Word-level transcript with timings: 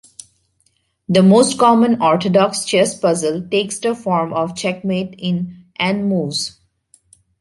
The 1.09 1.21
most 1.21 1.59
common 1.59 2.01
orthodox 2.01 2.65
chess 2.65 2.99
puzzle 2.99 3.47
takes 3.51 3.77
the 3.77 3.93
form 3.93 4.33
of 4.33 4.55
checkmate 4.55 5.13
in 5.19 5.65
"n" 5.79 6.05
moves. 6.09 6.59